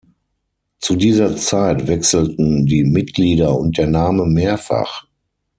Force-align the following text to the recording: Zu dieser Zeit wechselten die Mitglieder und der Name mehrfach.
Zu 0.79 0.95
dieser 0.95 1.35
Zeit 1.37 1.87
wechselten 1.87 2.65
die 2.65 2.83
Mitglieder 2.85 3.55
und 3.55 3.77
der 3.77 3.85
Name 3.85 4.25
mehrfach. 4.25 5.05